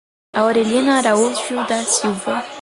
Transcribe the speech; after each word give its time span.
Aurelina 0.35 0.97
Araújo 0.97 1.63
da 1.69 1.83
Silva 1.83 2.43